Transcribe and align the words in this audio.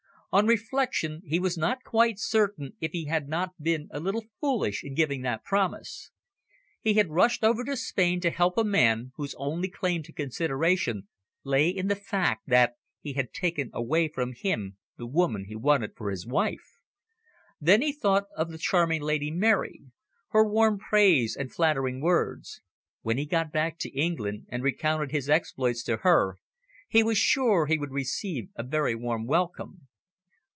On 0.33 0.47
reflection, 0.47 1.23
he 1.25 1.41
was 1.41 1.57
not 1.57 1.83
quite 1.83 2.17
certain 2.17 2.71
if 2.79 2.93
he 2.93 3.03
had 3.07 3.27
not 3.27 3.61
been 3.61 3.89
a 3.91 3.99
little 3.99 4.23
foolish 4.39 4.81
in 4.81 4.93
giving 4.95 5.23
that 5.23 5.43
promise. 5.43 6.09
He 6.79 6.93
had 6.93 7.09
rushed 7.09 7.43
over 7.43 7.65
to 7.65 7.75
Spain 7.75 8.21
to 8.21 8.29
help 8.29 8.57
a 8.57 8.63
man 8.63 9.11
whose 9.17 9.35
only 9.37 9.67
claim 9.67 10.03
to 10.03 10.13
consideration 10.13 11.09
lay 11.43 11.67
in 11.67 11.87
the 11.89 11.97
fact 11.97 12.47
that 12.47 12.77
he 13.01 13.11
had 13.11 13.33
taken 13.33 13.71
away 13.73 14.07
from 14.07 14.31
him 14.31 14.77
the 14.97 15.05
woman 15.05 15.47
he 15.49 15.55
wanted 15.57 15.97
for 15.97 16.09
his 16.09 16.25
wife. 16.25 16.79
Then 17.59 17.81
he 17.81 17.91
thought 17.91 18.27
of 18.37 18.51
the 18.51 18.57
charming 18.57 19.01
Lady 19.01 19.31
Mary, 19.31 19.81
her 20.29 20.47
warm 20.47 20.79
praise 20.79 21.35
and 21.35 21.51
flattering 21.53 21.99
words. 21.99 22.61
When 23.01 23.17
he 23.17 23.25
got 23.25 23.51
back 23.51 23.77
to 23.79 23.89
England 23.89 24.45
and 24.47 24.63
recounted 24.63 25.11
his 25.11 25.29
exploits 25.29 25.83
to 25.83 25.97
her, 25.97 26.37
he 26.87 27.03
was 27.03 27.17
sure 27.17 27.65
he 27.65 27.77
would 27.77 27.91
receive 27.91 28.47
a 28.55 28.63
very 28.63 28.95
warm 28.95 29.27
welcome. 29.27 29.89